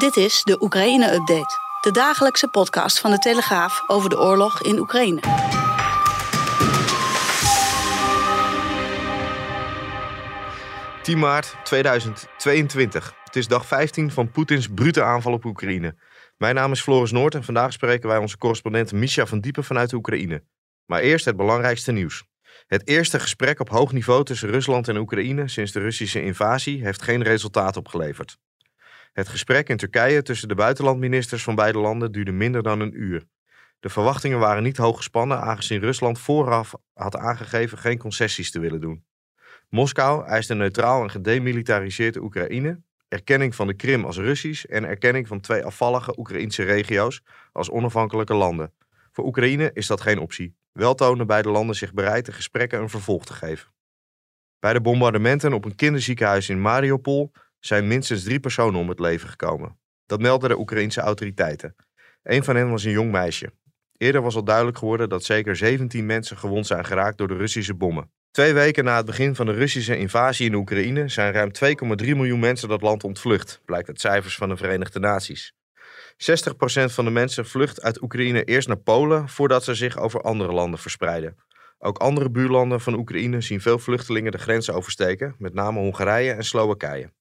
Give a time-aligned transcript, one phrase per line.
[0.00, 1.58] Dit is de Oekraïne-update.
[1.80, 5.20] De dagelijkse podcast van de Telegraaf over de oorlog in Oekraïne.
[11.02, 13.14] ...10 maart 2022.
[13.24, 15.96] Het is dag 15 van Poetins brute aanval op Oekraïne.
[16.36, 19.92] Mijn naam is Floris Noord en vandaag spreken wij onze correspondent Misha van Diepen vanuit
[19.92, 20.44] Oekraïne.
[20.86, 22.24] Maar eerst het belangrijkste nieuws.
[22.66, 27.02] Het eerste gesprek op hoog niveau tussen Rusland en Oekraïne sinds de Russische invasie heeft
[27.02, 28.38] geen resultaat opgeleverd.
[29.12, 33.24] Het gesprek in Turkije tussen de buitenlandministers van beide landen duurde minder dan een uur.
[33.80, 38.80] De verwachtingen waren niet hoog gespannen, aangezien Rusland vooraf had aangegeven geen concessies te willen
[38.80, 39.04] doen.
[39.68, 45.26] Moskou eist een neutraal en gedemilitariseerd Oekraïne, erkenning van de Krim als Russisch en erkenning
[45.26, 48.72] van twee afvallige Oekraïnse regio's als onafhankelijke landen.
[49.12, 50.54] Voor Oekraïne is dat geen optie.
[50.72, 53.72] Wel tonen beide landen zich bereid de gesprekken een vervolg te geven.
[54.58, 59.28] Bij de bombardementen op een kinderziekenhuis in Mariupol zijn minstens drie personen om het leven
[59.28, 59.78] gekomen.
[60.06, 61.76] Dat melden de Oekraïnse autoriteiten.
[62.22, 63.52] Een van hen was een jong meisje.
[63.96, 67.74] Eerder was al duidelijk geworden dat zeker 17 mensen gewond zijn geraakt door de Russische
[67.74, 68.10] bommen.
[68.30, 71.50] Twee weken na het begin van de Russische invasie in Oekraïne zijn ruim
[72.02, 75.54] 2,3 miljoen mensen dat land ontvlucht, blijkt uit cijfers van de Verenigde Naties.
[76.16, 80.52] 60% van de mensen vlucht uit Oekraïne eerst naar Polen voordat ze zich over andere
[80.52, 81.36] landen verspreiden.
[81.78, 86.44] Ook andere buurlanden van Oekraïne zien veel vluchtelingen de grens oversteken, met name Hongarije en
[86.44, 87.12] Slowakije.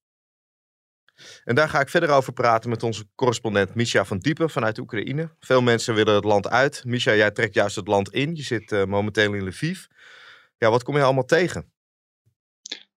[1.44, 5.30] En daar ga ik verder over praten met onze correspondent Misha van Diepen vanuit Oekraïne.
[5.39, 6.84] Veel mensen willen het land uit.
[6.86, 8.36] Misha, jij trekt juist het land in.
[8.36, 9.79] Je zit uh, momenteel in Lviv.
[10.58, 11.72] Ja, wat kom je allemaal tegen?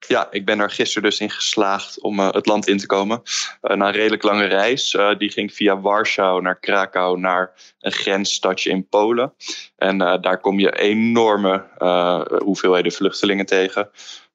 [0.09, 3.23] Ja, ik ben er gisteren dus in geslaagd om uh, het land in te komen.
[3.63, 4.97] Uh, na een redelijk lange reis.
[5.19, 9.35] Die ging via Warschau naar Krakau naar een grensstadje in Polen.
[9.77, 11.67] En daar kom je enorme
[12.45, 13.91] hoeveelheden vluchtelingen tegen.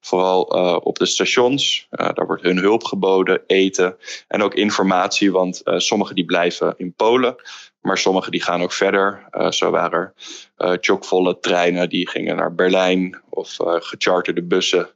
[0.08, 0.42] Vooral
[0.78, 1.86] op de stations.
[1.90, 3.96] daar wordt hun hulp geboden, eten
[4.28, 5.32] en ook informatie.
[5.32, 7.36] Want sommigen die blijven in Polen.
[7.80, 9.28] Maar sommigen die gaan ook verder.
[9.48, 10.12] Zo waren
[10.56, 14.90] er chockvolle treinen die gingen naar Berlijn of gecharterde bussen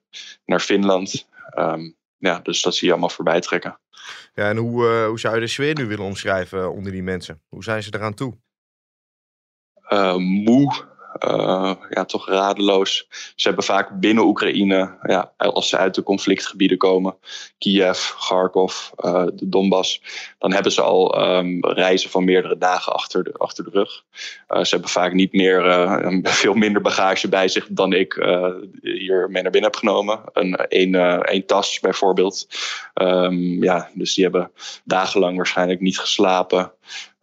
[0.44, 1.28] naar Finland.
[1.58, 3.78] Um, ja, dus dat zie je allemaal voorbij trekken.
[4.34, 7.42] Ja, en hoe, hoe zou je de sfeer nu willen omschrijven onder die mensen?
[7.48, 8.36] Hoe zijn ze eraan toe?
[10.18, 10.91] moe, uh,
[11.90, 13.06] ja, toch radeloos.
[13.36, 17.14] Ze hebben vaak binnen Oekraïne, ja, als ze uit de conflictgebieden komen,
[17.58, 20.02] Kiev, Kharkov, uh, de Donbass,
[20.38, 24.04] dan hebben ze al um, reizen van meerdere dagen achter de, achter de rug.
[24.48, 25.62] Uh, ze hebben vaak niet meer,
[26.22, 28.14] veel minder bagage bij zich dan ik
[28.82, 30.20] hier mee naar binnen heb genomen.
[30.32, 32.48] Een, een, tas bijvoorbeeld.
[32.94, 34.50] Um, ja, dus die hebben
[34.84, 36.72] dagenlang waarschijnlijk niet geslapen.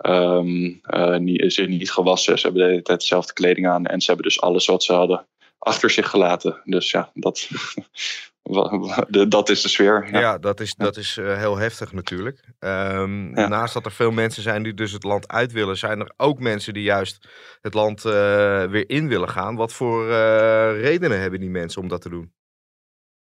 [0.07, 2.39] Um, uh, niet, zich niet gewassen.
[2.39, 3.85] Ze hebben de hele tijd dezelfde kleding aan.
[3.85, 5.25] En ze hebben dus alles wat ze hadden
[5.57, 6.61] achter zich gelaten.
[6.63, 7.49] Dus ja, dat,
[9.29, 10.07] dat is de sfeer.
[10.11, 12.43] Ja, ja dat is, dat is uh, heel heftig natuurlijk.
[12.59, 13.47] Um, ja.
[13.47, 16.39] Naast dat er veel mensen zijn die dus het land uit willen, zijn er ook
[16.39, 17.27] mensen die juist
[17.61, 18.11] het land uh,
[18.65, 19.55] weer in willen gaan.
[19.55, 20.07] Wat voor
[20.81, 22.33] redenen hebben die mensen om dat te doen?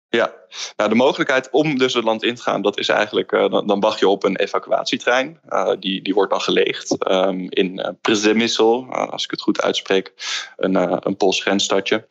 [0.09, 0.33] Ja,
[0.75, 3.67] nou, de mogelijkheid om dus het land in te gaan, dat is eigenlijk, uh, dan,
[3.67, 5.39] dan wacht je op een evacuatietrein.
[5.49, 10.13] Uh, die, die wordt dan geleegd um, in uh, Przemysl, als ik het goed uitspreek,
[10.55, 10.75] een,
[11.07, 12.07] een Pools grensstadje.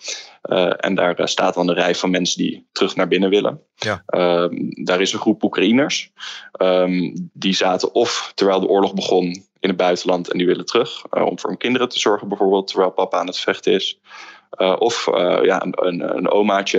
[0.76, 3.62] en daar staat dan een rij van mensen die terug naar binnen willen.
[3.74, 4.02] Ja.
[4.06, 6.10] Um, daar is een groep Oekraïners.
[6.62, 9.24] Um, die zaten of terwijl de oorlog begon
[9.60, 11.04] in het buitenland en die willen terug.
[11.10, 14.00] om voor hun kinderen te zorgen bijvoorbeeld, terwijl papa aan het vechten is.
[14.58, 16.78] Uh, of uh, ja, een, een, een, omaatje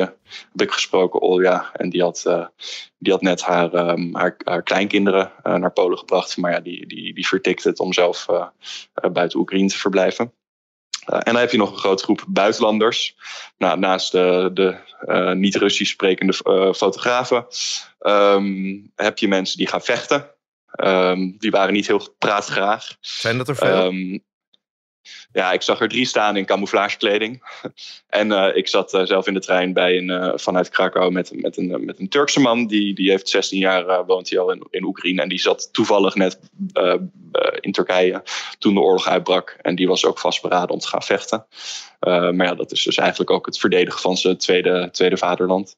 [0.51, 1.69] heb ik gesproken, Olja.
[1.73, 2.45] En die had, uh,
[2.97, 6.37] die had net haar, um, haar, haar, kleinkinderen naar Polen gebracht.
[6.37, 8.25] Maar ja, die, die, die vertikte het om zelf
[9.11, 10.33] buiten Oekraïne te verblijven.
[11.05, 13.15] en dan heb je nog een grote groep buitenlanders.
[13.57, 14.75] Nou, naast de, de
[15.33, 16.33] niet-Russisch sprekende
[16.75, 17.45] fotografen
[17.99, 20.31] um, heb je mensen die gaan vechten.
[20.83, 22.95] Um, die waren niet heel praatgraag.
[22.99, 24.19] Zijn dat er veel?
[25.33, 27.43] Ja, ik zag er drie staan in camouflagekleding.
[28.09, 31.31] en uh, ik zat uh, zelf in de trein bij een, uh, vanuit Krakau met,
[31.41, 32.67] met, een, met een Turkse man.
[32.67, 35.21] Die, die heeft 16 jaar woont hij al in, in Oekraïne.
[35.21, 36.39] En die zat toevallig net
[37.59, 38.23] in Turkije
[38.59, 39.57] toen de oorlog uitbrak.
[39.61, 41.45] En die was ook vastberaden om te gaan vechten.
[41.99, 45.77] maar ja, dat is dus eigenlijk ook het verdedigen van zijn tweede, tweede vaderland.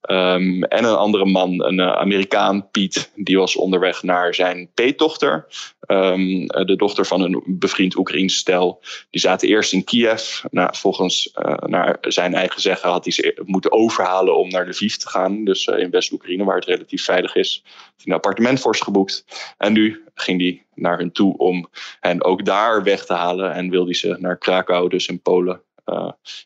[0.00, 5.46] Ehm, en een andere man, een Amerikaan, Piet, die was onderweg naar zijn peetdochter.
[5.86, 8.82] Um, de dochter van een bevriend Oekraïns stel.
[9.10, 10.42] Die zaten eerst in Kiev.
[10.50, 11.30] Nou, volgens
[11.66, 15.44] naar zijn eigen zeggen had hij ze moeten overhalen om naar Lviv te gaan.
[15.44, 17.62] Dus in West-Oekraïne, waar het relatief veilig is.
[17.64, 19.24] Hij een appartement voor ze geboekt.
[19.58, 21.68] En nu ging hij naar hun toe om
[22.00, 23.52] hen ook daar weg te halen.
[23.52, 25.62] En wilde hij ze naar Krakau, dus in Polen,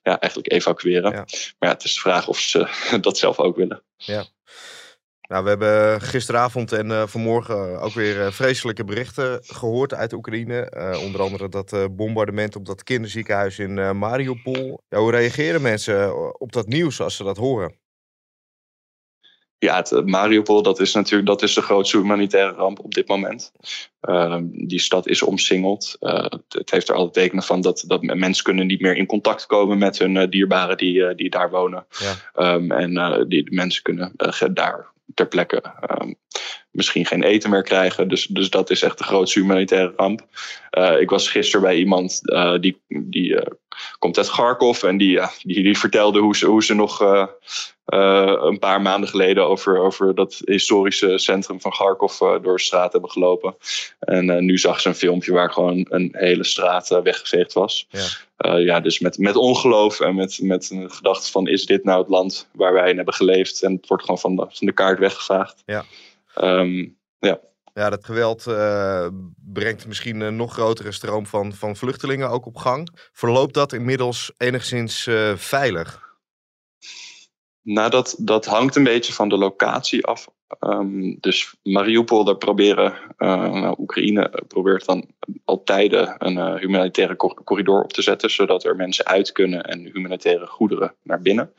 [0.02, 1.12] ja, eigenlijk evacueren.
[1.12, 2.68] Maar ja, het is de vraag of ze
[3.00, 3.82] dat zelf ook willen.
[3.96, 4.24] Ja.
[5.28, 10.72] Nou, we hebben gisteravond en uh, vanmorgen ook weer uh, vreselijke berichten gehoord uit Oekraïne.
[11.04, 14.80] onder andere dat bombardement op dat kinderziekenhuis in Mariupol.
[14.88, 17.82] Ja, hoe reageren mensen op dat nieuws als ze dat horen?
[19.64, 23.08] Ja, het, eh, Mariupol, dat is natuurlijk dat is de grootste humanitaire ramp op dit
[23.08, 23.52] moment.
[24.02, 25.96] Uh, die stad is omsingeld.
[26.00, 29.46] Uh, het heeft er alle tekenen van dat, dat mensen kunnen niet meer in contact
[29.46, 31.86] komen met hun uh, dierbaren die, die daar wonen.
[32.34, 32.54] Ja.
[32.54, 34.12] Um, en die mensen kunnen
[34.52, 35.62] daar ter plekke
[36.00, 36.16] um,
[36.74, 38.08] misschien geen eten meer krijgen.
[38.08, 40.26] Dus, dus dat is echt de grootste humanitaire ramp.
[40.78, 43.40] Uh, ik was gisteren bij iemand uh, die, die uh,
[43.98, 47.00] komt uit Kharkov en die, die, die vertelde hoe ze, hoe ze nog
[47.84, 53.10] een paar maanden geleden over, over dat historische centrum van Kharkov door de straat hebben
[53.10, 53.56] gelopen.
[53.98, 57.86] En nu zag ze een filmpje waar gewoon een hele straat weggeveegd was.
[57.88, 58.56] Ja.
[58.56, 62.08] ja, dus met, met ongeloof en met, met een gedachte van is dit nou het
[62.08, 63.62] land waar wij in hebben geleefd?
[63.62, 65.62] En het wordt gewoon van de, van de kaart weggevaagd.
[65.66, 65.84] Ja.
[66.34, 67.40] Um, ja.
[67.72, 72.56] Ja, dat geweld uh, brengt misschien een nog grotere stroom van, van vluchtelingen ook op
[72.56, 72.88] gang.
[73.12, 76.02] Verloopt dat inmiddels enigszins uh, veilig?
[77.62, 80.28] Nou, dat, dat hangt een beetje van de locatie af.
[80.60, 85.04] Um, dus Mariupol, daar proberen, nou, Oekraïne probeert dan
[85.44, 90.46] al tijden een humanitaire corridor op te zetten, zodat er mensen uit kunnen en humanitaire
[90.46, 91.52] goederen naar binnen.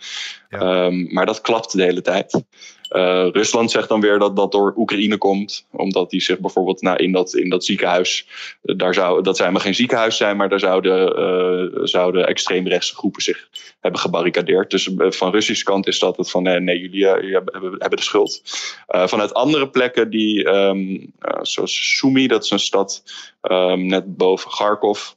[0.50, 0.86] Ja.
[0.86, 2.44] Um, maar dat klapt de hele tijd.
[2.92, 6.98] Uh, Rusland zegt dan weer dat dat door Oekraïne komt, omdat die zich bijvoorbeeld nou,
[6.98, 8.28] in, dat, in dat ziekenhuis,
[8.64, 12.96] uh, daar zou, dat zou maar geen ziekenhuis zijn, maar daar zouden, uh, zouden extreemrechtse
[12.96, 14.72] groepen zich hebben gebarricadeerd.
[14.72, 18.42] Dus van Russische kant is dat het van nee, nee jullie, hebben, hebben de schuld.
[18.88, 21.14] vanuit andere plekken, die, um,
[21.56, 23.04] zoals Sumy, dat is een stad
[23.42, 25.12] um, net boven Kharkov.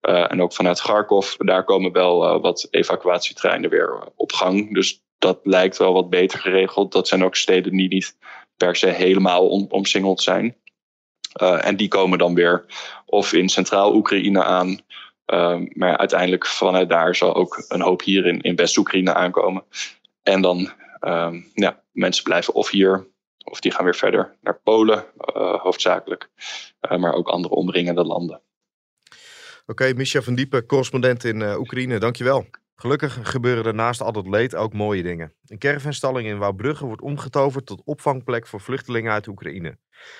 [0.00, 4.74] en ook vanuit Kharkov, daar komen wel wat evacuatietreinen weer op gang.
[4.74, 6.92] Dus dat lijkt wel wat beter geregeld.
[6.92, 8.16] Dat zijn ook steden die niet
[8.56, 10.56] per se helemaal om, omsingeld zijn.
[11.42, 12.64] Uh, en die komen dan weer
[13.06, 14.78] of in Centraal-Oekraïne aan.
[15.26, 19.64] Uh, maar uiteindelijk vanuit daar zal ook een hoop hier in, in West-Oekraïne aankomen.
[20.22, 23.06] En dan, uh, ja, mensen blijven of hier,
[23.44, 25.04] of die gaan weer verder naar Polen,
[25.36, 26.28] uh, hoofdzakelijk.
[26.98, 28.40] maar ook andere omringende landen.
[29.62, 32.46] Oké, okay, Misha van Diepen, correspondent in Oekraïne, dankjewel.
[32.76, 35.32] Gelukkig gebeuren er naast al dat leed ook mooie dingen.
[35.46, 39.76] Een caravanstalling in Wouwbrugge wordt omgetoverd tot opvangplek voor vluchtelingen uit Oekraïne.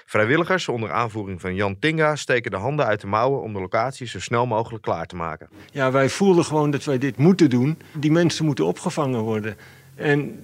[0.07, 4.07] Vrijwilligers onder aanvoering van Jan Tinga steken de handen uit de mouwen om de locatie
[4.07, 5.49] zo snel mogelijk klaar te maken.
[5.71, 7.79] Ja, wij voelen gewoon dat wij dit moeten doen.
[7.93, 9.57] Die mensen moeten opgevangen worden.
[9.95, 10.43] En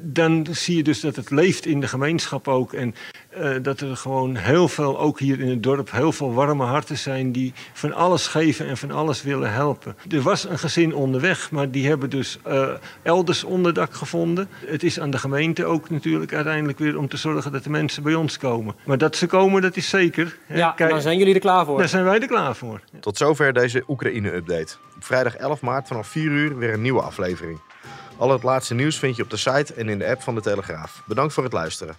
[0.00, 2.72] dan zie je dus dat het leeft in de gemeenschap ook.
[2.72, 2.94] En
[3.38, 6.98] uh, dat er gewoon heel veel, ook hier in het dorp, heel veel warme harten
[6.98, 9.96] zijn die van alles geven en van alles willen helpen.
[10.10, 12.68] Er was een gezin onderweg, maar die hebben dus uh,
[13.02, 14.48] elders onderdak gevonden.
[14.66, 18.02] Het is aan de gemeente ook natuurlijk uiteindelijk weer om te zorgen dat de mensen
[18.02, 18.74] bij ons komen.
[18.84, 20.36] Maar dat ze komen, dat is zeker.
[20.48, 21.78] Ja, Kijk, dan zijn jullie er klaar voor.
[21.78, 22.80] Daar zijn wij er klaar voor.
[23.00, 24.74] Tot zover deze Oekraïne-update.
[24.96, 27.60] Op vrijdag 11 maart vanaf 4 uur weer een nieuwe aflevering.
[28.18, 30.40] Al het laatste nieuws vind je op de site en in de app van de
[30.40, 31.02] Telegraaf.
[31.06, 31.96] Bedankt voor het luisteren.